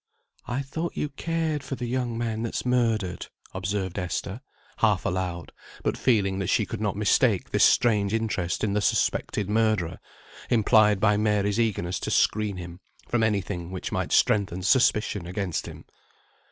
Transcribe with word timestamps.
"I 0.47 0.63
thought 0.63 0.97
you 0.97 1.09
cared 1.09 1.63
for 1.63 1.75
the 1.75 1.85
young 1.85 2.17
man 2.17 2.41
that's 2.41 2.65
murdered," 2.65 3.27
observed 3.53 3.99
Esther, 3.99 4.41
half 4.77 5.05
aloud; 5.05 5.51
but 5.83 5.95
feeling 5.95 6.39
that 6.39 6.47
she 6.47 6.65
could 6.65 6.81
not 6.81 6.95
mistake 6.95 7.51
this 7.51 7.63
strange 7.63 8.11
interest 8.11 8.63
in 8.63 8.73
the 8.73 8.81
suspected 8.81 9.47
murderer, 9.47 9.99
implied 10.49 10.99
by 10.99 11.17
Mary's 11.17 11.59
eagerness 11.59 11.99
to 11.99 12.09
screen 12.09 12.57
him 12.57 12.79
from 13.09 13.21
any 13.21 13.41
thing 13.41 13.69
which 13.69 13.91
might 13.91 14.11
strengthen 14.11 14.63
suspicion 14.63 15.27
against 15.27 15.67
him. 15.67 15.85